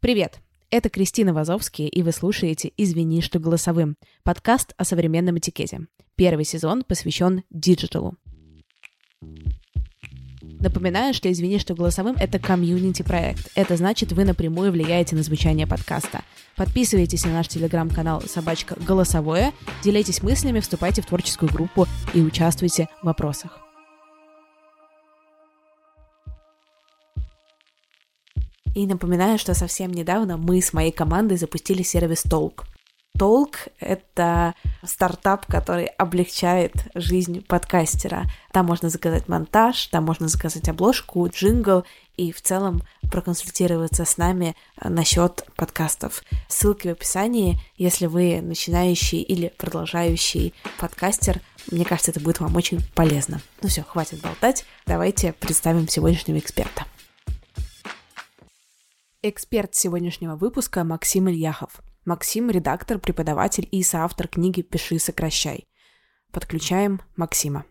[0.00, 0.38] Привет!
[0.70, 5.88] Это Кристина Вазовский, и вы слушаете «Извини, что голосовым»— подкаст о современном этикете.
[6.14, 8.14] Первый сезон посвящен диджиталу.
[10.40, 13.50] Напоминаю, что «Извини, что голосовым»— это комьюнити-проект.
[13.56, 16.22] Это значит, вы напрямую влияете на звучание подкаста.
[16.54, 23.06] Подписывайтесь на наш телеграм-канал «Собачка Голосовое», делитесь мыслями, вступайте в творческую группу и участвуйте в
[23.06, 23.67] вопросах.
[28.74, 32.64] И напоминаю, что совсем недавно мы с моей командой запустили сервис Толк.
[33.18, 38.30] Толк— это стартап, который облегчает жизнь подкастера.
[38.52, 41.84] Там можно заказать монтаж, там можно заказать обложку, джингл
[42.16, 46.22] и в целом проконсультироваться с нами насчет подкастов.
[46.46, 51.40] Ссылки в описании, если вы начинающий или продолжающий подкастер,
[51.72, 53.40] мне кажется, это будет вам очень полезно.
[53.62, 56.84] Ну все, хватит болтать, давайте представим сегодняшнего эксперта.
[59.20, 61.80] Эксперт сегодняшнего выпуска Максим Ильяхов.
[62.04, 65.66] Максим– редактор, преподаватель и соавтор книги «Пиши, сокращай».
[66.30, 67.64] Подключаем Максима.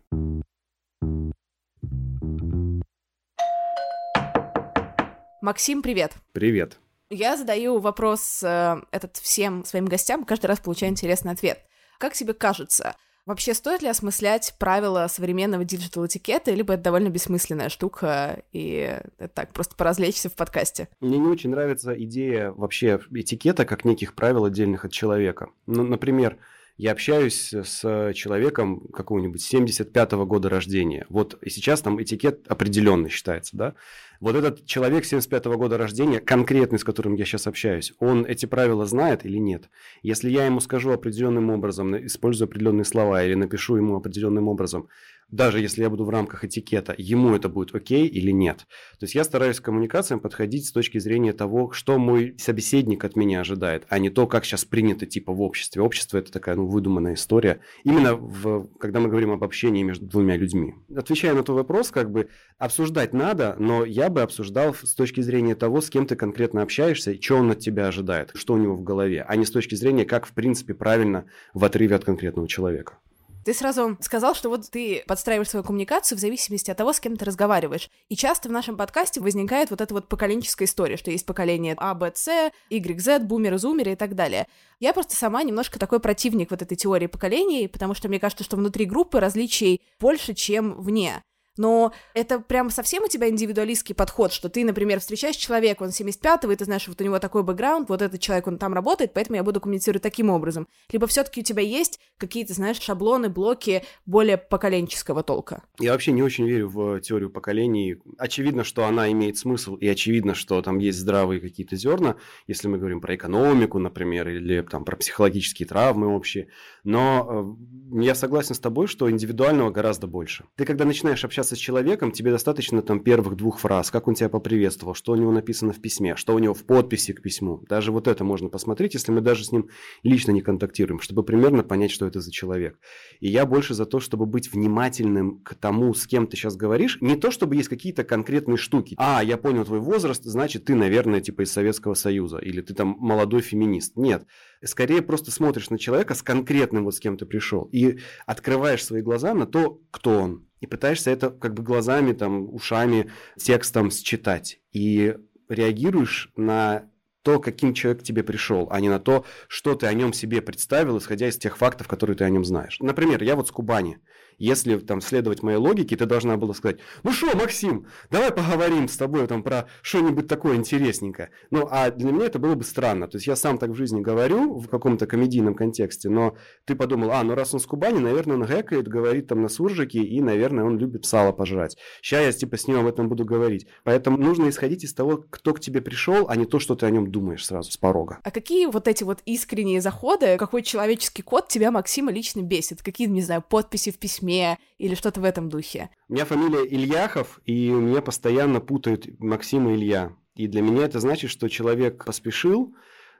[5.41, 6.15] Максим, привет.
[6.33, 6.79] Привет.
[7.09, 11.63] Я задаю вопрос э, этот всем своим гостям, каждый раз получаю интересный ответ.
[11.97, 12.97] Как тебе кажется,
[13.27, 19.51] Вообще, стоит ли осмыслять правила современного диджитал-этикета, либо это довольно бессмысленная штука, и это так,
[19.51, 20.87] просто поразвлечься в подкасте?
[21.01, 25.49] Мне не очень нравится идея вообще этикета как неких правил отдельных от человека.
[25.65, 26.37] Ну, например,
[26.77, 31.05] я общаюсь с человеком какого-нибудь 75-го года рождения.
[31.09, 33.73] Вот и сейчас там этикет определенный считается, да?
[34.19, 38.85] Вот этот человек 75-го года рождения, конкретный, с которым я сейчас общаюсь, он эти правила
[38.85, 39.69] знает или нет?
[40.01, 44.87] Если я ему скажу определенным образом, использую определенные слова или напишу ему определенным образом,
[45.29, 48.59] даже если я буду в рамках этикета, ему это будет окей или нет.
[48.99, 53.15] То есть я стараюсь к коммуникациям подходить с точки зрения того, что мой собеседник от
[53.15, 55.81] меня ожидает, а не то, как сейчас принято типа в обществе.
[55.81, 57.59] Общество это такая ну, выдуманная история.
[57.83, 60.75] Именно в, когда мы говорим об общении между двумя людьми.
[60.95, 65.55] Отвечая на твой вопрос, как бы обсуждать надо, но я бы обсуждал с точки зрения
[65.55, 68.83] того, с кем ты конкретно общаешься, что он от тебя ожидает, что у него в
[68.83, 72.97] голове, а не с точки зрения, как в принципе правильно в отрыве от конкретного человека.
[73.47, 77.15] Ты сразу сказал, что вот ты подстраиваешь свою коммуникацию в зависимости от того, с кем
[77.15, 77.89] ты разговариваешь.
[78.09, 81.93] И часто в нашем подкасте возникает вот эта вот поколенческая история, что есть поколение А,
[81.93, 84.47] Б, С, Y, Z, бумеры, зумеры и так далее.
[84.81, 88.57] Я просто сама немножко такой противник вот этой теории поколений, потому что мне кажется, что
[88.57, 91.23] внутри группы различий больше, чем вне.
[91.57, 96.51] Но это прям совсем у тебя индивидуалистский подход, что ты, например, встречаешь человека, он 75-го,
[96.51, 99.37] и ты знаешь, вот у него такой бэкграунд, вот этот человек, он там работает, поэтому
[99.37, 100.67] я буду коммуницировать таким образом.
[100.91, 105.63] Либо все таки у тебя есть какие-то, знаешь, шаблоны, блоки более поколенческого толка.
[105.79, 107.97] Я вообще не очень верю в теорию поколений.
[108.17, 112.15] Очевидно, что она имеет смысл, и очевидно, что там есть здравые какие-то зерна,
[112.47, 116.49] если мы говорим про экономику, например, или там про психологические травмы общие.
[116.83, 117.57] Но
[117.91, 120.45] э, я согласен с тобой, что индивидуального гораздо больше.
[120.55, 124.29] Ты когда начинаешь общаться с человеком, тебе достаточно там первых двух фраз, как он тебя
[124.29, 127.63] поприветствовал, что у него написано в письме, что у него в подписи к письму.
[127.69, 129.69] Даже вот это можно посмотреть, если мы даже с ним
[130.03, 132.79] лично не контактируем, чтобы примерно понять, что это за человек.
[133.19, 136.97] И я больше за то, чтобы быть внимательным к тому, с кем ты сейчас говоришь.
[137.01, 138.95] Не то, чтобы есть какие-то конкретные штуки.
[138.97, 142.95] А, я понял твой возраст, значит, ты, наверное, типа из Советского Союза, или ты там
[142.99, 143.95] молодой феминист.
[143.95, 144.25] Нет
[144.63, 149.01] скорее просто смотришь на человека с конкретным вот с кем ты пришел и открываешь свои
[149.01, 150.47] глаза на то, кто он.
[150.59, 154.59] И пытаешься это как бы глазами, там, ушами, текстом считать.
[154.71, 155.15] И
[155.49, 156.89] реагируешь на
[157.21, 160.41] то, каким человек к тебе пришел, а не на то, что ты о нем себе
[160.41, 162.79] представил, исходя из тех фактов, которые ты о нем знаешь.
[162.79, 163.99] Например, я вот с Кубани.
[164.37, 168.95] Если там следовать моей логике, ты должна была сказать, ну что, Максим, давай поговорим с
[168.95, 171.31] тобой там про что-нибудь такое интересненькое.
[171.49, 173.07] Ну, а для меня это было бы странно.
[173.07, 177.11] То есть я сам так в жизни говорю в каком-то комедийном контексте, но ты подумал,
[177.11, 180.65] а, ну раз он с Кубани, наверное, он гэкает, говорит там на суржике, и, наверное,
[180.65, 181.77] он любит сало пожрать.
[182.01, 183.67] Сейчас я типа с ним об этом буду говорить.
[183.83, 186.91] Поэтому нужно исходить из того, кто к тебе пришел, а не то, что ты о
[186.91, 188.19] нем думаешь сразу с порога.
[188.23, 192.83] А какие вот эти вот искренние заходы, какой человеческий код тебя, Максима, лично бесит?
[192.83, 195.89] Какие, не знаю, подписи в письме, письме или что-то в этом духе.
[196.09, 200.11] У меня фамилия Ильяхов, и мне постоянно путают Максим и Илья.
[200.35, 202.75] И для меня это значит, что человек поспешил,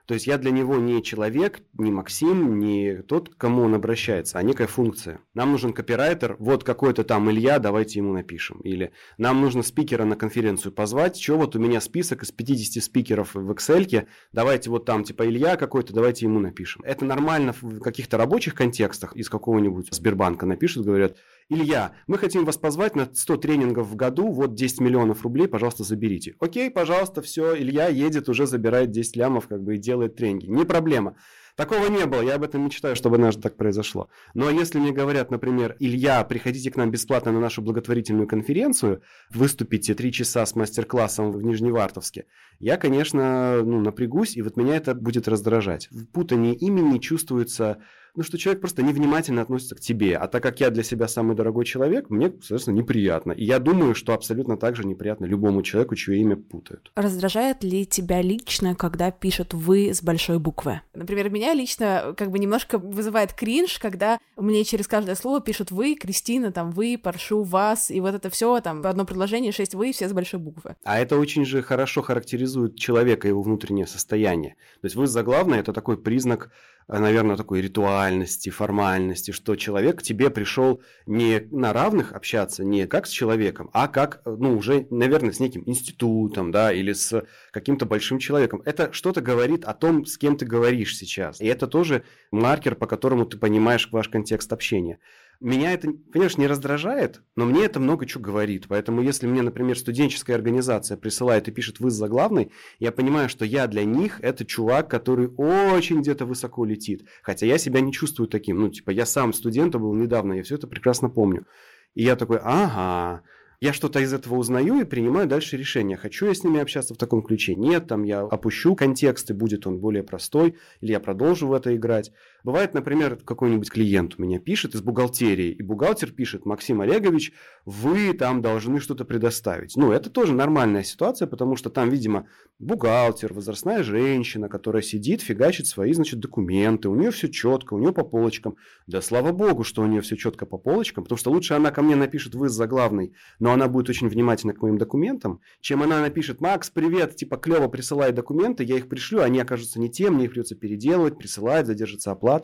[0.08, 4.38] то есть я для него не человек, не Максим, не тот, к кому он обращается,
[4.38, 5.20] а некая функция.
[5.34, 8.58] Нам нужен копирайтер, вот какой-то там Илья, давайте ему напишем.
[8.60, 13.34] Или нам нужно спикера на конференцию позвать, что вот у меня список из 50 спикеров
[13.34, 16.80] в Excel, давайте вот там типа Илья какой-то, давайте ему напишем.
[16.86, 21.18] Это нормально в каких-то рабочих контекстах из какого-нибудь Сбербанка напишут, говорят,
[21.50, 25.82] Илья, мы хотим вас позвать на 100 тренингов в году, вот 10 миллионов рублей, пожалуйста,
[25.82, 26.34] заберите.
[26.40, 30.44] Окей, пожалуйста, все, Илья едет, уже забирает 10 лямов, как бы, и делает тренинги.
[30.44, 31.16] Не проблема.
[31.56, 34.10] Такого не было, я об этом мечтаю, чтобы однажды так произошло.
[34.34, 39.94] Но если мне говорят, например, Илья, приходите к нам бесплатно на нашу благотворительную конференцию, выступите
[39.94, 42.26] три часа с мастер-классом в Нижневартовске,
[42.60, 45.88] я, конечно, ну, напрягусь, и вот меня это будет раздражать.
[45.90, 47.78] В путании имени чувствуется
[48.14, 50.16] ну, что человек просто невнимательно относится к тебе.
[50.16, 53.32] А так как я для себя самый дорогой человек, мне, соответственно, неприятно.
[53.32, 56.90] И я думаю, что абсолютно так же неприятно любому человеку, чье имя путают.
[56.94, 60.80] Раздражает ли тебя лично, когда пишут «вы» с большой буквы?
[60.94, 65.94] Например, меня лично как бы немножко вызывает кринж, когда мне через каждое слово пишут «вы»,
[65.94, 70.08] «Кристина», там «вы», «Паршу», «вас», и вот это все там одно предложение, шесть «вы», все
[70.08, 70.76] с большой буквы.
[70.84, 74.56] А это очень же хорошо характеризует человека, его внутреннее состояние.
[74.80, 76.50] То есть «вы» заглавное– это такой признак
[76.88, 83.06] наверное, такой ритуальности, формальности, что человек к тебе пришел не на равных общаться, не как
[83.06, 88.18] с человеком, а как, ну, уже, наверное, с неким институтом, да, или с каким-то большим
[88.18, 88.62] человеком.
[88.64, 91.40] Это что-то говорит о том, с кем ты говоришь сейчас.
[91.40, 94.98] И это тоже маркер, по которому ты понимаешь ваш контекст общения.
[95.40, 98.66] Меня это, конечно, не раздражает, но мне это много чего говорит.
[98.68, 102.50] Поэтому если мне, например, студенческая организация присылает и пишет «вы заглавный»,
[102.80, 107.06] я понимаю, что я для них это чувак, который очень где-то высоко летит.
[107.22, 108.58] Хотя я себя не чувствую таким.
[108.60, 111.46] Ну, типа, я сам студентом был недавно, я все это прекрасно помню.
[111.94, 113.22] И я такой, ага,
[113.60, 116.96] я что-то из этого узнаю и принимаю дальше решение, хочу я с ними общаться в
[116.96, 121.48] таком ключе, нет, там я опущу контекст, и будет он более простой, или я продолжу
[121.48, 122.12] в это играть.
[122.48, 127.34] Бывает, например, какой-нибудь клиент у меня пишет из бухгалтерии, и бухгалтер пишет, Максим Олегович,
[127.66, 129.76] вы там должны что-то предоставить.
[129.76, 132.26] Ну, это тоже нормальная ситуация, потому что там, видимо,
[132.58, 137.92] бухгалтер, возрастная женщина, которая сидит, фигачит свои, значит, документы, у нее все четко, у нее
[137.92, 138.56] по полочкам.
[138.86, 141.82] Да слава богу, что у нее все четко по полочкам, потому что лучше она ко
[141.82, 146.40] мне напишет, вы заглавный, но она будет очень внимательна к моим документам, чем она напишет,
[146.40, 150.30] Макс, привет, типа, клево присылай документы, я их пришлю, они окажутся не тем, мне их
[150.30, 152.37] придется переделывать, присылать, задержится оплата.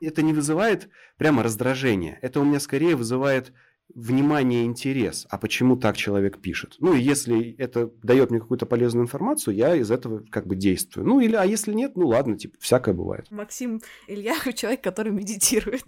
[0.00, 3.52] Это не вызывает прямо раздражения, это у меня скорее вызывает
[3.94, 6.76] внимание интерес, а почему так человек пишет.
[6.78, 11.06] Ну, и если это дает мне какую-то полезную информацию, я из этого как бы действую.
[11.06, 13.26] Ну, или, а если нет, ну ладно, типа, всякое бывает.
[13.30, 15.84] Максим Илья человек, который медитирует.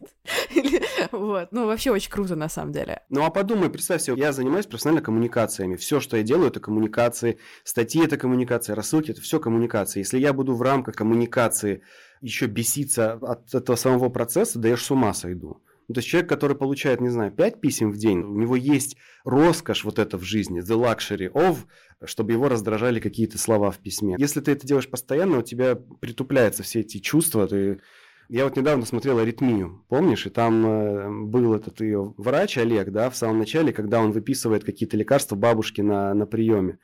[1.13, 1.49] вот.
[1.53, 3.03] Ну, вообще очень круто, на самом деле.
[3.09, 5.77] Ну, а подумай, представь себе, я занимаюсь профессионально коммуникациями.
[5.77, 7.39] Все, что я делаю, это коммуникации.
[7.65, 10.01] Статьи– это коммуникация, рассылки– это все коммуникации.
[10.01, 11.83] Если я буду в рамках коммуникации
[12.21, 15.61] еще беситься от этого самого процесса, да я ж с ума сойду.
[15.93, 18.97] Ну, то есть человек, который получает, не знаю, 5 писем в день, у него есть
[19.25, 21.67] роскошь вот это в жизни, the luxury of,
[22.07, 24.17] чтобы его раздражали какие-то слова в письме.
[24.17, 27.83] Если ты это делаешь постоянно, у тебя притупляются все эти чувства, ты
[28.31, 30.25] я вот недавно смотрел «Аритмию», помнишь?
[30.25, 34.65] И там э, был этот ее врач Олег, да, в самом начале, когда он выписывает
[34.65, 36.79] какие-то лекарства бабушке на, на приеме.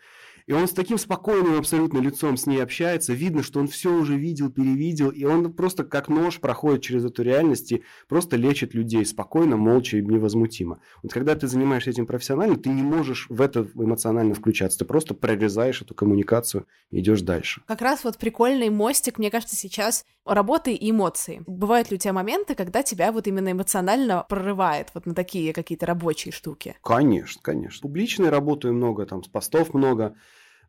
[0.49, 3.12] И он с таким спокойным абсолютно лицом с ней общается.
[3.12, 5.11] Видно, что он все уже видел, перевидел.
[5.11, 9.99] И он просто как нож проходит через эту реальность и просто лечит людей спокойно, молча
[9.99, 10.81] и невозмутимо.
[11.02, 14.78] Вот когда ты занимаешься этим профессионально, ты не можешь в это эмоционально включаться.
[14.78, 17.61] Ты просто прорезаешь эту коммуникацию и идешь дальше.
[17.67, 21.43] Как раз вот прикольный мостик, мне кажется, сейчас работы и эмоции.
[21.47, 25.85] Бывают ли у тебя моменты, когда тебя вот именно эмоционально прорывает вот на такие какие-то
[25.85, 26.75] рабочие штуки?
[26.83, 27.83] Конечно, конечно.
[27.83, 30.17] Публичной работаю много, там, с постов много.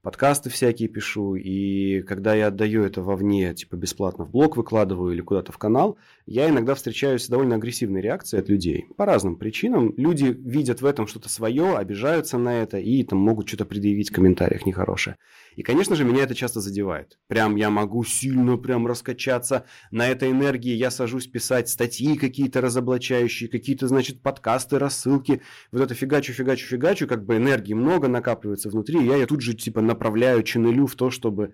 [0.01, 5.21] Подкасты всякие пишу, и когда я отдаю это вовне, типа бесплатно в блог выкладываю или
[5.21, 8.85] куда-то в канал, я иногда встречаюсь с довольно агрессивной реакцией от людей.
[8.97, 9.93] По разным причинам.
[9.97, 14.13] Люди видят в этом что-то свое, обижаются на это и там могут что-то предъявить в
[14.13, 15.17] комментариях нехорошее.
[15.55, 17.17] И, конечно же, меня это часто задевает.
[17.27, 23.49] Прям я могу сильно прям раскачаться на этой энергии, я сажусь писать статьи какие-то разоблачающие,
[23.49, 25.41] какие-то, значит, подкасты, рассылки,
[25.71, 29.41] вот это фигачу, фигачу, фигачу, как бы энергии много накапливается внутри, и я ее тут
[29.41, 31.53] же, типа, направляю, ченнелю в то, чтобы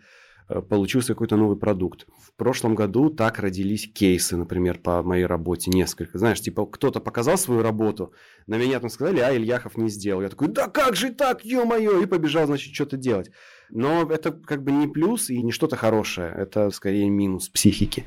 [0.50, 2.06] э, получился какой-то новый продукт.
[2.22, 6.18] В прошлом году так родились кейсы, например, по моей работе несколько.
[6.20, 8.14] Знаешь, типа кто-то показал свою работу,
[8.48, 10.22] на меня там сказали, а Ильяхов не сделал.
[10.22, 13.32] Я такой, да как же так, ё-моё, и побежал, значит, что-то делать.
[13.70, 18.06] Но это как бы не плюс и не что-то хорошее, это скорее минус психики.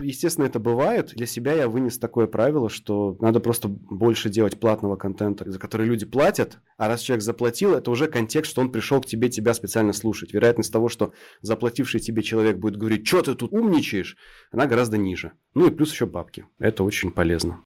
[0.00, 1.12] Естественно, это бывает.
[1.14, 5.86] Для себя я вынес такое правило, что надо просто больше делать платного контента, за который
[5.86, 9.54] люди платят, а раз человек заплатил, это уже контекст, что он пришел к тебе тебя
[9.54, 10.32] специально слушать.
[10.32, 14.16] Вероятность того, что заплативший тебе человек будет говорить, что ты тут умничаешь,
[14.50, 15.32] она гораздо ниже.
[15.54, 16.46] Ну и плюс еще бабки.
[16.58, 17.62] Это очень полезно.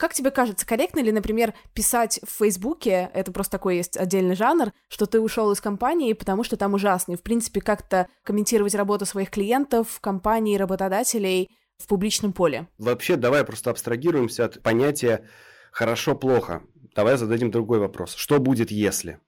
[0.00, 4.72] Как тебе кажется, корректно ли, например, писать в Фейсбуке, это просто такой есть отдельный жанр,
[4.88, 9.04] что ты ушел из компании, потому что там ужасно, и, в принципе, как-то комментировать работу
[9.04, 12.66] своих клиентов, компаний, работодателей в публичном поле?
[12.78, 15.28] Вообще, давай просто абстрагируемся от понятия
[15.70, 16.62] «хорошо-плохо».
[16.96, 18.14] Давай зададим другой вопрос.
[18.14, 19.20] Что будет, если?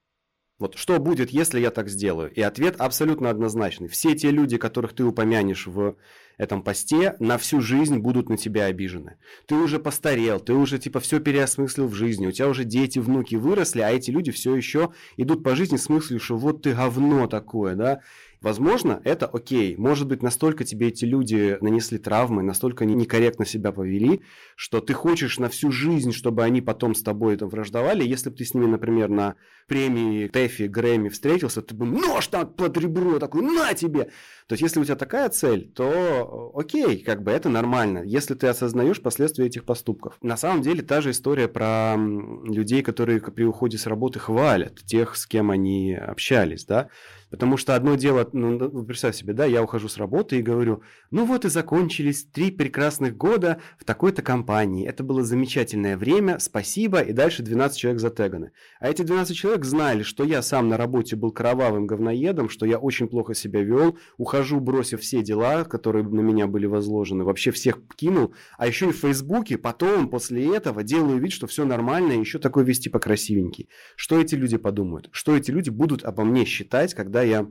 [0.59, 2.33] Вот что будет, если я так сделаю?
[2.33, 3.89] И ответ абсолютно однозначный.
[3.89, 5.97] Все те люди, которых ты упомянешь в
[6.39, 9.17] этом посте, на всю жизнь будут на тебя обижены.
[9.47, 13.35] Ты уже постарел, ты уже типа все переосмыслил в жизни, у тебя уже дети, внуки
[13.35, 17.27] выросли, а эти люди все еще идут по жизни с мыслью, что вот ты говно
[17.27, 18.01] такое, да,
[18.43, 19.77] Возможно, это окей.
[19.77, 24.23] Может быть, настолько тебе эти люди нанесли травмы, настолько они некорректно себя повели,
[24.57, 28.05] что ты хочешь на всю жизнь, чтобы они потом с тобой там враждовали.
[28.05, 29.37] Если бы ты с ними, например, на
[29.69, 34.11] премии Тэфи, Грэмми встретился, ты бы нож там под ребро такой, на тебе!
[34.49, 38.49] То есть, если у тебя такая цель, то окей, как бы это нормально, если ты
[38.49, 40.19] осознаешь последствия этих поступков.
[40.21, 45.15] На самом деле, та же история про людей, которые при уходе с работы хвалят тех,
[45.17, 46.89] с кем они общались, да.
[47.33, 51.25] Потому что одно дело, ну, представь себе, да, я ухожу с работы и говорю, ну
[51.25, 54.87] вот и закончились три прекрасных года в такой-то компании.
[54.87, 58.53] Это было замечательное время, спасибо, и дальше 12 человек затеганы.
[58.81, 62.77] А эти 12 человек знали, что я сам на работе был кровавым говноедом, что я
[62.77, 67.79] очень плохо себя вел, ухожу, бросив все дела, которые на меня были возложены, вообще всех
[67.97, 72.39] кинул, а еще и в Фейсбуке потом, после этого, делаю вид, что все нормально, еще
[72.39, 73.71] такой вести покрасивенький.
[73.97, 75.09] Что эти люди подумают?
[75.13, 77.47] Что эти люди будут обо мне считать, когда я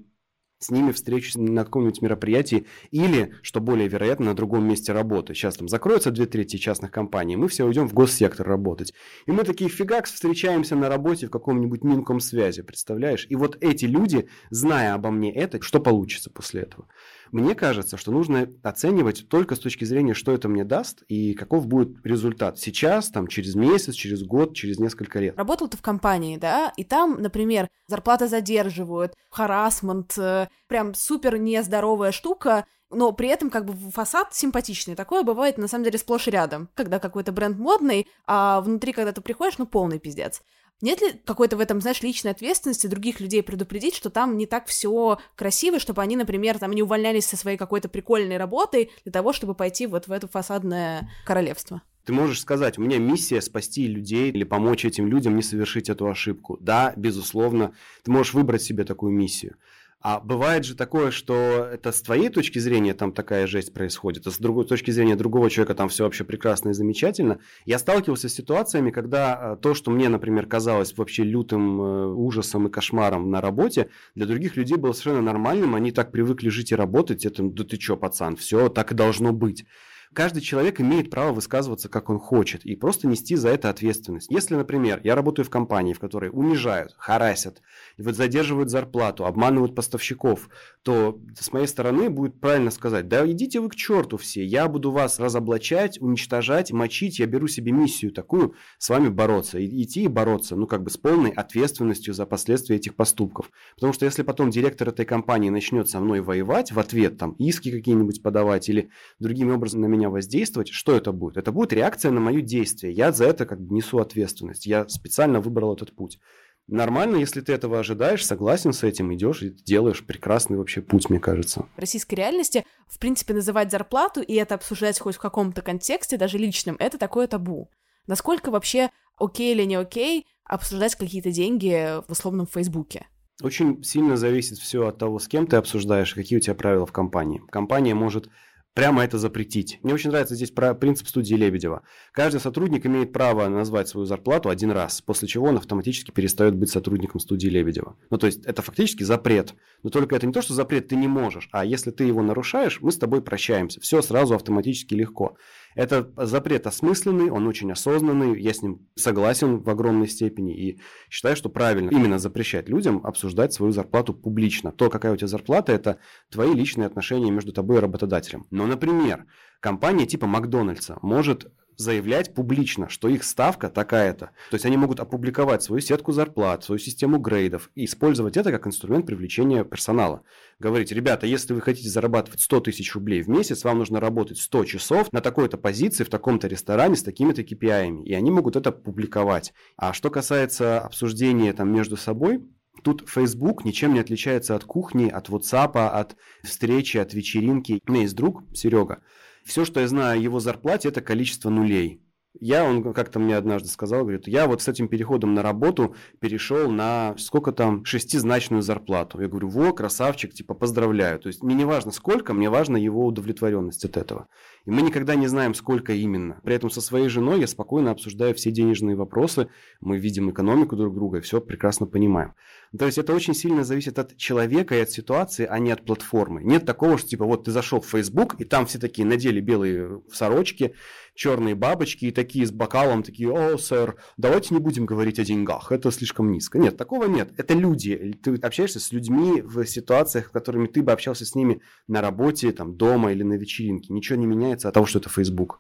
[0.62, 5.34] с ними встречусь на каком-нибудь мероприятии или, что более вероятно, на другом месте работы.
[5.34, 8.94] Сейчас там закроются две трети частных компаний, мы все уйдем в госсектор работать.
[9.26, 13.26] И мы такие фигакс встречаемся на работе в каком-нибудь минком связи, представляешь?
[13.30, 16.88] И вот эти люди, зная обо мне это, что получится после этого?
[17.32, 21.68] Мне кажется, что нужно оценивать только с точки зрения, что это мне даст и каков
[21.68, 25.38] будет результат сейчас, там, через месяц, через год, через несколько лет.
[25.38, 32.12] Работал ты в компании, да, и там, например, зарплаты задерживают, харасмент, э, прям супер нездоровая
[32.12, 34.96] штука, но при этом как бы фасад симпатичный.
[34.96, 39.12] Такое бывает на самом деле сплошь и рядом, когда какой-то бренд модный, а внутри, когда
[39.14, 40.42] ты приходишь, ну полный пиздец.
[40.82, 44.66] Нет ли какой-то в этом, знаешь, личной ответственности других людей предупредить, что там не так
[44.66, 49.32] все красиво, чтобы они, например, там не увольнялись со своей какой-то прикольной работой для того,
[49.32, 51.82] чтобы пойти вот в это фасадное королевство?
[52.06, 56.08] Ты можешь сказать, у меня миссия спасти людей или помочь этим людям не совершить эту
[56.10, 56.58] ошибку.
[56.60, 57.74] Да, безусловно,
[58.04, 59.56] ты можешь выбрать себе такую миссию.
[60.02, 64.32] А бывает же такое, что это с твоей точки зрения там такая жесть происходит, а
[64.32, 67.40] с другой точки зрения другого человека там все вообще прекрасно и замечательно.
[67.66, 72.68] Я сталкивался с ситуациями, когда э, то, что мне, например, казалось вообще лютым э, ужасом
[72.68, 76.76] и кошмаром на работе, для других людей было совершенно нормальным, они так привыкли жить и
[76.76, 79.66] работать, это, да ты чё, пацан, все так и должно быть
[80.14, 84.30] каждый человек имеет право высказываться, как он хочет, и просто нести за это ответственность.
[84.30, 87.62] Если, например, я работаю в компании, в которой унижают, харасят,
[87.98, 90.50] задерживают зарплату, обманывают поставщиков,
[90.84, 94.92] то с моей стороны будет правильно сказать, да идите вы к черту все, я буду
[94.92, 100.08] вас разоблачать, уничтожать, мочить, я беру себе миссию такую, с вами бороться, и, идти и
[100.08, 103.52] бороться, ну как бы с полной ответственностью за последствия этих поступков.
[103.76, 107.72] Потому что если потом директор этой компании начнет со мной воевать в ответ, там, иски
[107.72, 108.90] какие-нибудь подавать или
[109.20, 111.38] другими образом на меня меня воздействовать, что это будет?
[111.38, 112.94] Это будет реакция на мое действие.
[112.94, 114.66] Я за это как бы несу ответственность.
[114.66, 116.20] Я специально выбрал этот путь.
[116.68, 121.20] Нормально, если ты этого ожидаешь, согласен с этим, идешь и делаешь прекрасный вообще путь, мне
[121.20, 121.66] кажется.
[121.76, 126.38] В российской реальности, в принципе, называть зарплату и это обсуждать хоть в каком-то контексте, даже
[126.38, 127.70] личном, это такое табу.
[128.08, 133.08] Насколько вообще окей или не окей обсуждать какие-то деньги в условном Фейсбуке?
[133.42, 136.92] Очень сильно зависит все от того, с кем ты обсуждаешь, какие у тебя правила в
[136.92, 137.42] компании.
[137.50, 138.30] Компания может
[138.74, 139.80] прямо это запретить.
[139.84, 141.84] Мне очень нравится здесь про принцип студии Лебедева.
[142.14, 146.70] Каждый сотрудник имеет право назвать свою зарплату один раз, после чего он автоматически перестает быть
[146.70, 147.98] сотрудником студии Лебедева.
[148.10, 149.54] Ну, то есть, это фактически запрет.
[149.84, 152.80] Но только это не то, что запрет ты не можешь, а если ты его нарушаешь,
[152.82, 153.82] мы с тобой прощаемся.
[153.82, 155.36] Все сразу автоматически легко.
[155.76, 161.36] Это запрет осмысленный, он очень осознанный, я с ним согласен в огромной степени и считаю,
[161.36, 164.72] что правильно именно запрещать людям обсуждать свою зарплату публично.
[164.72, 166.00] То, какая у тебя зарплата, это
[166.30, 168.48] твои личные отношения между тобой и работодателем.
[168.52, 169.26] Но, например,
[169.60, 171.52] компания типа Макдональдса может
[171.82, 174.32] заявлять публично, что их ставка такая-то.
[174.50, 178.68] То есть они могут опубликовать свою сетку зарплат, свою систему грейдов и использовать это как
[178.68, 180.24] инструмент привлечения персонала.
[180.60, 184.66] Говорить, ребята, если вы хотите зарабатывать 100 тысяч рублей в месяц, вам нужно работать 100
[184.66, 188.04] часов на такой-то позиции, в таком-то ресторане с такими-то KPI.
[188.04, 189.54] И они могут это публиковать.
[189.76, 192.42] А что касается обсуждения там между собой,
[192.84, 197.82] Тут Facebook ничем не отличается от кухни, от WhatsApp, от встречи, от вечеринки.
[197.86, 199.04] У меня есть друг, Серега,
[199.46, 202.02] все, что я знаю о его зарплате, это количество нулей.
[202.40, 206.72] Я, он как-то мне однажды сказал, говорит, я вот с этим переходом на работу перешел
[206.72, 209.20] на сколько там, шестизначную зарплату.
[209.20, 211.20] Я говорю, во, красавчик, типа, поздравляю.
[211.20, 214.28] То есть мне не важно сколько, мне важна его удовлетворенность от этого.
[214.66, 216.40] И мы никогда не знаем, сколько именно.
[216.44, 219.50] При этом со своей женой я спокойно обсуждаю все денежные вопросы,
[219.82, 222.34] мы видим экономику друг друга все прекрасно понимаем.
[222.78, 226.42] То есть это очень сильно зависит от человека и от ситуации, а не от платформы.
[226.42, 230.02] Нет такого, что типа вот ты зашел в Facebook, и там все такие надели белые
[230.12, 230.74] сорочки,
[231.14, 235.72] черные бабочки и такие с бокалом, такие, о, сэр, давайте не будем говорить о деньгах,
[235.74, 236.60] это слишком низко.
[236.60, 237.34] Нет, такого нет.
[237.38, 238.18] Это люди.
[238.24, 242.54] Ты общаешься с людьми в ситуациях, в которыми ты бы общался с ними на работе,
[242.54, 243.94] там, дома или на вечеринке.
[243.94, 245.60] Ничего не меняется от того, что это Facebook.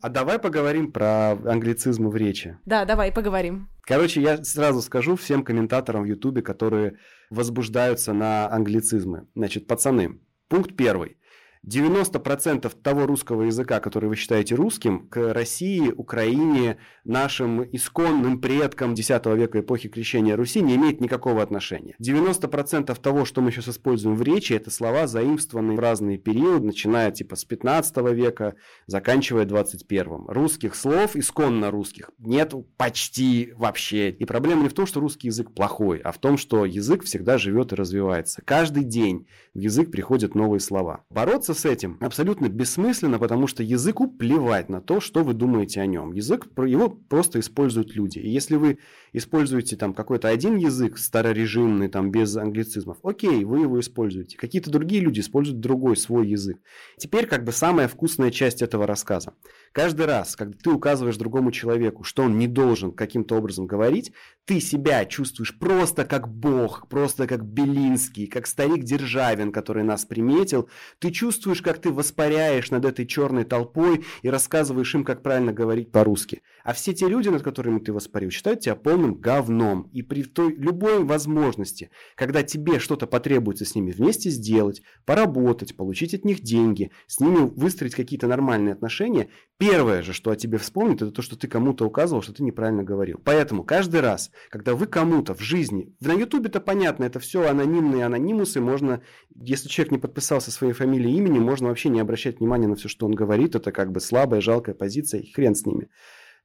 [0.00, 2.56] А давай поговорим про англицизмы в речи.
[2.64, 3.68] Да, давай поговорим.
[3.82, 6.98] Короче, я сразу скажу всем комментаторам в Ютубе, которые
[7.30, 9.26] возбуждаются на англицизмы.
[9.34, 11.17] Значит, пацаны, пункт первый.
[11.66, 19.08] 90% того русского языка, который вы считаете русским, к России, Украине, нашим исконным предкам X
[19.08, 21.94] века эпохи крещения Руси не имеет никакого отношения.
[22.02, 27.10] 90% того, что мы сейчас используем в речи, это слова, заимствованные в разные периоды, начиная
[27.10, 28.54] типа с 15 века,
[28.86, 30.26] заканчивая 21.
[30.28, 34.10] Русских слов, исконно русских, нет почти вообще.
[34.10, 37.38] И проблема не в том, что русский язык плохой, а в том, что язык всегда
[37.38, 38.42] живет и развивается.
[38.44, 41.04] Каждый день в язык приходят новые слова.
[41.10, 45.86] Бороться с этим абсолютно бессмысленно, потому что языку плевать на то, что вы думаете о
[45.86, 46.12] нем.
[46.12, 48.18] Язык, его просто используют люди.
[48.18, 48.78] И если вы
[49.12, 54.36] используете там какой-то один язык старорежимный, там без англицизмов, окей, вы его используете.
[54.36, 56.58] Какие-то другие люди используют другой свой язык.
[56.96, 59.32] Теперь как бы самая вкусная часть этого рассказа.
[59.72, 64.12] Каждый раз, когда ты указываешь другому человеку, что он не должен каким-то образом говорить,
[64.44, 70.68] ты себя чувствуешь просто как бог, просто как Белинский, как старик Державин, который нас приметил.
[70.98, 75.90] Ты чувствуешь, как ты воспаряешь над этой черной толпой и рассказываешь им, как правильно говорить
[75.90, 76.42] по-русски.
[76.64, 79.88] А все те люди, над которыми ты воспарил, считают тебя полным говном.
[79.92, 86.14] И при той любой возможности, когда тебе что-то потребуется с ними вместе сделать, поработать, получить
[86.14, 91.02] от них деньги, с ними выстроить какие-то нормальные отношения, первое же, что о тебе вспомнит,
[91.02, 93.20] это то, что ты кому-то указывал, что ты неправильно говорил.
[93.24, 98.60] Поэтому каждый раз, когда вы кому-то в жизни, на ютубе-то понятно, это все анонимные анонимусы,
[98.60, 99.00] можно,
[99.34, 102.88] если человек не подписался своей фамилией и именем, можно вообще не обращать внимания на все,
[102.88, 105.88] что он говорит, это как бы слабая, жалкая позиция, хрен с ними.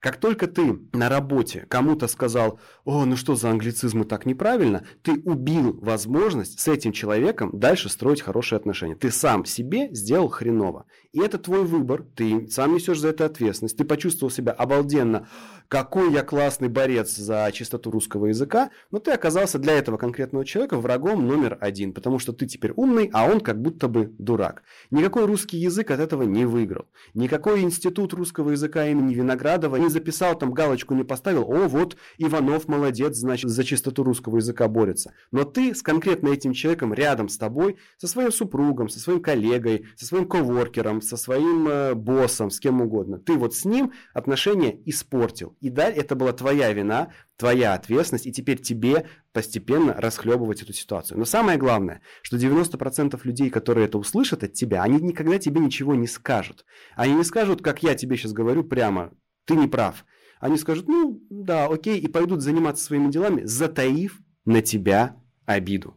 [0.03, 5.13] Как только ты на работе кому-то сказал, о, ну что за англицизмы так неправильно, ты
[5.23, 8.95] убил возможность с этим человеком дальше строить хорошие отношения.
[8.95, 10.87] Ты сам себе сделал хреново.
[11.13, 13.77] И это твой выбор, ты сам несешь за это ответственность.
[13.77, 15.29] Ты почувствовал себя обалденно,
[15.73, 20.77] какой я классный борец за чистоту русского языка, но ты оказался для этого конкретного человека
[20.77, 24.61] врагом номер один, потому что ты теперь умный, а он как будто бы дурак.
[24.91, 26.85] Никакой русский язык от этого не выиграл.
[27.15, 32.67] Никакой институт русского языка имени Виноградова не записал, там галочку не поставил, о, вот Иванов
[32.67, 35.13] молодец, значит, за чистоту русского языка борется.
[35.31, 39.87] Но ты с конкретно этим человеком рядом с тобой, со своим супругом, со своим коллегой,
[39.95, 43.17] со своим коворкером, со своим э, боссом, с кем угодно.
[43.17, 45.55] Ты вот с ним отношения испортил.
[45.63, 51.17] И да, это была твоя вина, твоя ответственность, и теперь тебе постепенно расхлебывать эту ситуацию.
[51.17, 55.95] Но самое главное, что 90% людей, которые это услышат от тебя, они никогда тебе ничего
[55.95, 56.65] не скажут.
[56.97, 59.13] Они не скажут, как я тебе сейчас говорю прямо,
[59.45, 60.03] ты не прав.
[60.41, 65.95] Они скажут, ну да, окей, и пойдут заниматься своими делами, затаив на тебя обиду.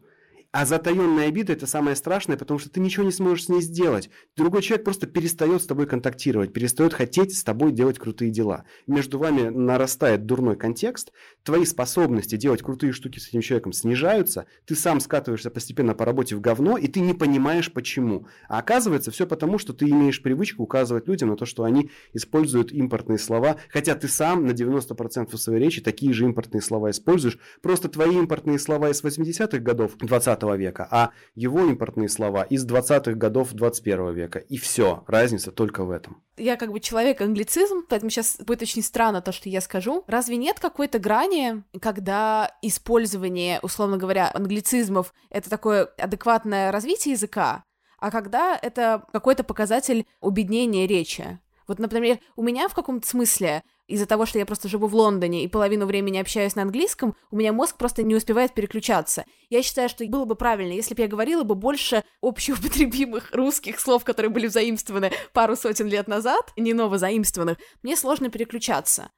[0.59, 4.09] А затаенная обида– это самое страшное, потому что ты ничего не сможешь с ней сделать.
[4.38, 8.64] Другой человек просто перестает с тобой контактировать, перестает хотеть с тобой делать крутые дела.
[8.87, 14.75] Между вами нарастает дурной контекст, твои способности делать крутые штуки с этим человеком снижаются, ты
[14.77, 18.27] сам скатываешься постепенно по работе в говно, и ты не понимаешь почему.
[18.49, 22.73] А оказывается, все потому, что ты имеешь привычку указывать людям на то, что они используют
[22.73, 27.90] импортные слова, хотя ты сам на 90% своей речи такие же импортные слова используешь, просто
[27.90, 33.53] твои импортные слова из 80-х годов 20 века, а его импортные слова из 20-х годов
[33.53, 34.39] 21 века.
[34.39, 36.23] И все, разница только в этом.
[36.37, 40.05] Я как бы человек англицизм, поэтому сейчас будет очень странно то, что я скажу.
[40.07, 47.65] Разве нет какой-то грани, когда использование, условно говоря, англицизмов— это такое адекватное развитие языка,
[47.99, 51.41] а когда это какой-то показатель убеднения речи?
[51.69, 55.45] Вот, например, у меня в каком-то смысле из-за того, что я просто живу в Лондоне
[55.45, 59.25] и половину времени общаюсь на английском, у меня мозг просто не успевает переключаться.
[59.49, 64.05] Я считаю, что было бы правильно, если бы я говорила бы больше общеупотребимых русских слов,
[64.05, 69.11] которые были заимствованы пару сотен лет назад, не новозаимствованных, мне сложно переключаться.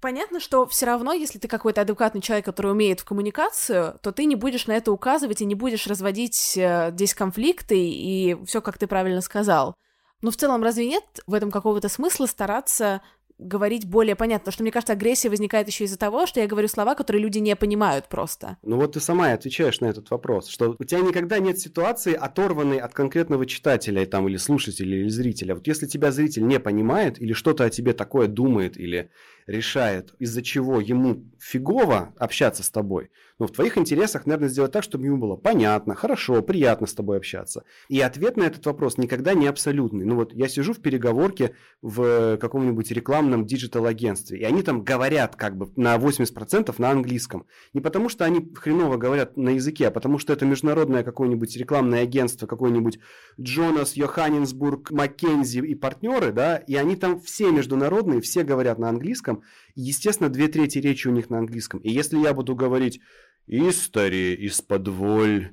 [0.00, 4.26] Понятно, что все равно, если ты какой-то адекватный человек, который умеет в коммуникацию, то ты
[4.26, 8.78] не будешь на это указывать и не будешь разводить э, здесь конфликты и все, как
[8.78, 9.74] ты правильно сказал.
[10.22, 13.00] Но в целом разве нет в этом какого-то смысла стараться
[13.38, 16.66] говорить более понятно, потому что, мне кажется, агрессия возникает еще из-за того, что я говорю
[16.68, 18.56] слова, которые люди не понимают просто.
[18.62, 22.14] Ну вот ты сама и отвечаешь на этот вопрос, что у тебя никогда нет ситуации,
[22.14, 25.54] оторванной от конкретного читателя там, или слушателя, или зрителя.
[25.54, 29.10] Вот если тебя зритель не понимает, или что-то о тебе такое думает, или
[29.48, 34.82] решает, из-за чего ему фигово общаться с тобой, но в твоих интересах, наверное, сделать так,
[34.82, 37.64] чтобы ему было понятно, хорошо, приятно с тобой общаться.
[37.88, 40.04] И ответ на этот вопрос никогда не абсолютный.
[40.04, 45.56] Ну вот я сижу в переговорке в каком-нибудь рекламном диджитал-агентстве, и они там говорят как
[45.56, 47.46] бы на 80% на английском.
[47.72, 52.02] Не потому, что они хреново говорят на языке, а потому, что это международное какое-нибудь рекламное
[52.02, 52.98] агентство, какое-нибудь
[53.40, 59.37] Джонас, Йоханнесбург, Маккензи и партнеры, да, и они там все международные, все говорят на английском,
[59.74, 61.80] естественно, две трети речи у них на английском.
[61.80, 63.00] И если я буду говорить
[63.46, 65.50] истории из-под воль,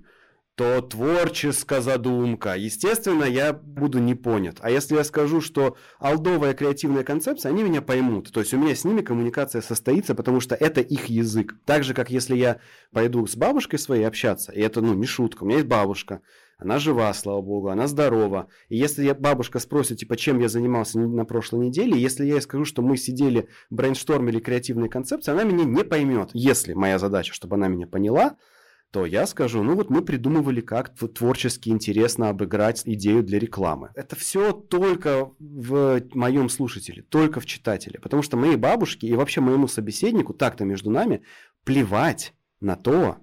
[0.56, 2.56] то творческая задумка.
[2.56, 4.58] Естественно, я буду не понят.
[4.62, 8.32] А если я скажу, что алдовая креативная концепция, они меня поймут.
[8.32, 11.56] То есть у меня с ними коммуникация состоится, потому что это их язык.
[11.66, 12.62] Так же, как если я
[12.94, 16.22] пойду с бабушкой своей общаться, и это, ну, не шутка, у меня есть бабушка,
[16.58, 18.48] она жива, слава богу, она здорова.
[18.70, 22.42] И если я, бабушка спросит, типа, чем я занимался на прошлой неделе, если я ей
[22.42, 26.30] скажу, что мы сидели, брейнштормили креативные концепции, она меня не поймет.
[26.34, 28.38] Если моя задача, чтобы она меня поняла,
[28.92, 33.92] то я скажу, ну вот мы придумывали, как творчески интересно обыграть идею для рекламы.
[33.94, 38.00] Это все только в моем слушателе, только в читателе.
[38.00, 41.24] Потому что моей бабушке и вообще моему собеседнику, так-то между нами,
[41.66, 43.18] плевать на то,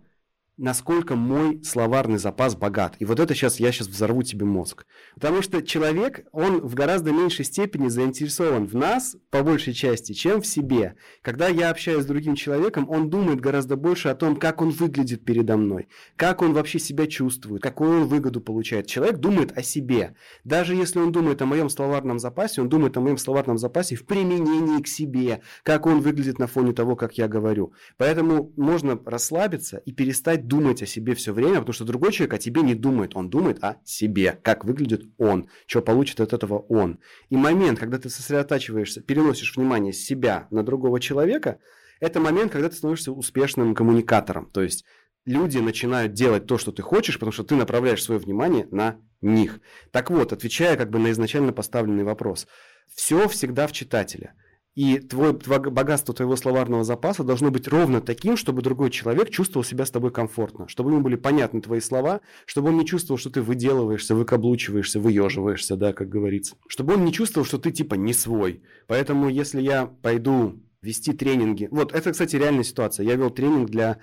[0.58, 2.96] насколько мой словарный запас богат.
[2.98, 4.86] И вот это сейчас, я сейчас взорву тебе мозг.
[5.14, 10.42] Потому что человек, он в гораздо меньшей степени заинтересован в нас, по большей части, чем
[10.42, 10.94] в себе.
[11.22, 15.24] Когда я общаюсь с другим человеком, он думает гораздо больше о том, как он выглядит
[15.24, 18.86] передо мной, как он вообще себя чувствует, какую он выгоду получает.
[18.86, 20.14] Человек думает о себе.
[20.44, 24.04] Даже если он думает о моем словарном запасе, он думает о моем словарном запасе в
[24.04, 27.72] применении к себе, как он выглядит на фоне того, как я говорю.
[27.96, 32.38] Поэтому можно расслабиться и перестать думать о себе все время, потому что другой человек о
[32.38, 36.98] тебе не думает, он думает о себе, как выглядит он, что получит от этого он.
[37.30, 41.58] И момент, когда ты сосредотачиваешься, переносишь внимание с себя на другого человека,
[42.00, 44.50] это момент, когда ты становишься успешным коммуникатором.
[44.50, 44.84] То есть
[45.24, 49.60] люди начинают делать то, что ты хочешь, потому что ты направляешь свое внимание на них.
[49.90, 52.46] Так вот, отвечая как бы на изначально поставленный вопрос,
[52.94, 54.34] все всегда в читателе.
[54.74, 59.84] И твой, богатство твоего словарного запаса должно быть ровно таким, чтобы другой человек чувствовал себя
[59.84, 63.42] с тобой комфортно, чтобы ему были понятны твои слова, чтобы он не чувствовал, что ты
[63.42, 66.56] выделываешься, выкаблучиваешься, выеживаешься, да, как говорится.
[66.68, 68.62] Чтобы он не чувствовал, что ты типа не свой.
[68.86, 71.68] Поэтому если я пойду вести тренинги...
[71.70, 73.04] Вот, это, кстати, реальная ситуация.
[73.04, 73.98] Я вел тренинг для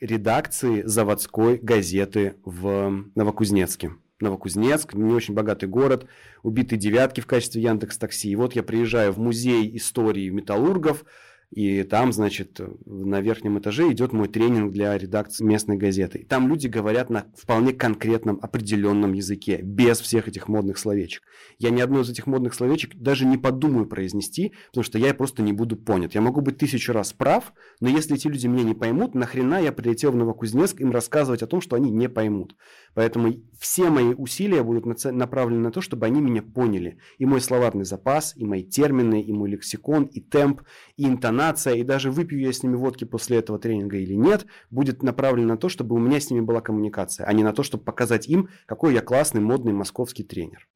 [0.00, 3.92] редакции заводской газеты в Новокузнецке.
[4.22, 6.06] Новокузнецк, не очень богатый город,
[6.42, 8.30] убитые девятки в качестве Яндекс Такси.
[8.30, 11.04] И вот я приезжаю в музей истории металлургов,
[11.52, 16.20] и там, значит, на верхнем этаже идет мой тренинг для редакции местной газеты.
[16.20, 21.22] И там люди говорят на вполне конкретном, определенном языке, без всех этих модных словечек.
[21.58, 25.42] Я ни одно из этих модных словечек даже не подумаю произнести, потому что я просто
[25.42, 26.14] не буду понят.
[26.14, 29.72] Я могу быть тысячу раз прав, но если эти люди меня не поймут, нахрена я
[29.72, 32.56] прилетел в Новокузнецк им рассказывать о том, что они не поймут.
[32.94, 36.96] Поэтому все мои усилия будут направлены на то, чтобы они меня поняли.
[37.18, 40.62] И мой словарный запас, и мои термины, и мой лексикон, и темп,
[40.96, 44.46] и интонация интонация, и даже выпью я с ними водки после этого тренинга или нет,
[44.70, 47.62] будет направлена на то, чтобы у меня с ними была коммуникация, а не на то,
[47.62, 50.68] чтобы показать им, какой я классный, модный московский тренер.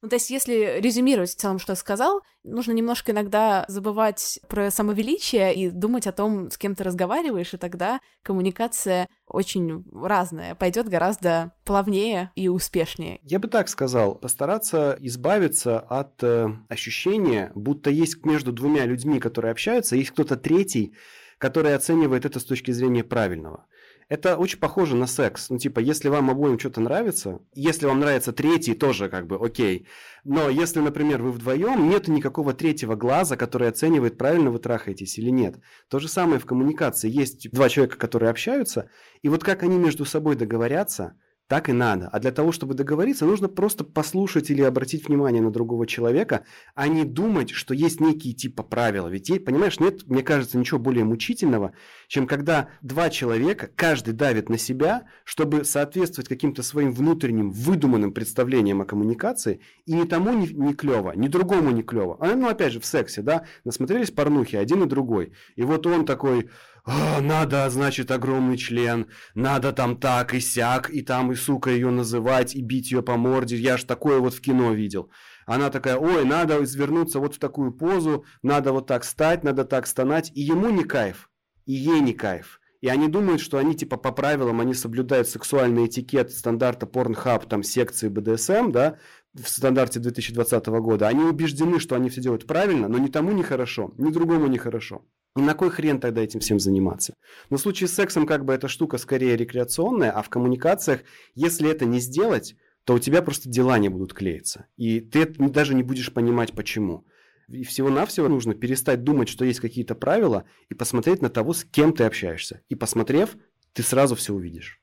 [0.00, 4.70] Ну, то есть, если резюмировать в целом, что я сказал, нужно немножко иногда забывать про
[4.70, 10.88] самовеличие и думать о том, с кем ты разговариваешь, и тогда коммуникация очень разная, пойдет
[10.88, 13.20] гораздо плавнее и успешнее.
[13.22, 19.52] Я бы так сказал, постараться избавиться от э, ощущения, будто есть между двумя людьми, которые
[19.52, 20.94] общаются, есть кто-то третий,
[21.38, 23.66] который оценивает это с точки зрения правильного.
[24.08, 25.50] Это очень похоже на секс.
[25.50, 29.86] Ну, типа, если вам обоим что-то нравится, если вам нравится третий, тоже как бы окей.
[30.24, 35.28] Но если, например, вы вдвоем, нет никакого третьего глаза, который оценивает, правильно вы трахаетесь или
[35.28, 35.60] нет.
[35.88, 37.10] То же самое в коммуникации.
[37.10, 38.88] Есть два человека, которые общаются,
[39.20, 41.14] и вот как они между собой договорятся–
[41.48, 42.08] так и надо.
[42.08, 46.44] А для того, чтобы договориться, нужно просто послушать или обратить внимание на другого человека,
[46.74, 49.08] а не думать, что есть некие типа правила.
[49.08, 51.72] Ведь, понимаешь, нет, мне кажется, ничего более мучительного,
[52.08, 58.80] чем когда два человека, каждый давит на себя, чтобы соответствовать каким-то своим внутренним выдуманным представлениям
[58.80, 62.16] о коммуникации, и ни тому не, не клево, ни другому не клево.
[62.20, 65.32] А, ну, опять же, в сексе, да, насмотрелись порнухи, один и другой.
[65.56, 66.48] И вот он такой,
[66.84, 71.90] а, надо, значит, огромный член, надо там так и сяк, и там и, сука, ее
[71.90, 75.10] называть, и бить ее по морде, я ж такое вот в кино видел.
[75.44, 79.86] Она такая, ой, надо извернуться вот в такую позу, надо вот так стать, надо так
[79.86, 81.28] стонать, и ему не кайф,
[81.68, 82.60] и ей не кайф.
[82.80, 87.62] И они думают, что они типа по правилам, они соблюдают сексуальный этикет стандарта Pornhub, там
[87.62, 88.98] секции BDSM, да,
[89.34, 91.08] в стандарте 2020 года.
[91.08, 94.58] Они убеждены, что они все делают правильно, но ни тому не хорошо, ни другому не
[94.58, 95.04] хорошо.
[95.36, 97.14] И на кой хрен тогда этим всем заниматься?
[97.50, 101.00] Но в случае с сексом как бы эта штука скорее рекреационная, а в коммуникациях,
[101.34, 104.66] если это не сделать, то у тебя просто дела не будут клеиться.
[104.76, 107.04] И ты даже не будешь понимать, почему.
[107.48, 111.94] И всего-навсего нужно перестать думать, что есть какие-то правила, и посмотреть на того, с кем
[111.94, 112.60] ты общаешься.
[112.68, 113.36] И посмотрев,
[113.72, 114.80] ты сразу все увидишь.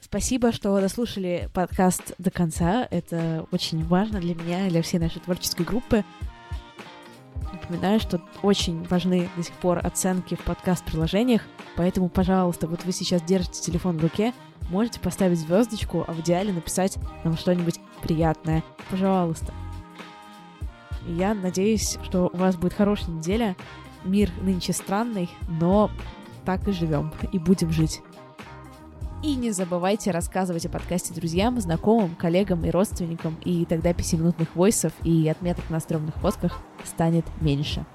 [0.00, 2.86] Спасибо, что дослушали подкаст до конца.
[2.90, 6.04] Это очень важно для меня и для всей нашей творческой группы.
[7.50, 11.40] Напоминаю, что очень важны до сих пор оценки в подкаст-приложениях,
[11.76, 14.34] поэтому, пожалуйста, вот вы сейчас держите телефон в руке,
[14.68, 18.62] можете поставить звездочку, а в идеале написать нам что-нибудь приятное.
[18.90, 19.54] Пожалуйста.
[21.06, 23.56] я надеюсь, что у вас будет хорошая неделя.
[24.04, 25.90] Мир нынче странный, но
[26.44, 28.02] так и живем и будем жить.
[29.22, 34.92] И не забывайте рассказывать о подкасте друзьям, знакомым, коллегам и родственникам, и тогда пятиминутных войсов
[35.04, 37.86] и отметок на стрёмных фотках станет меньше.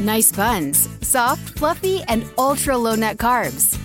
[0.00, 3.81] Nice buns, soft, fluffy, and ultra low net carbs.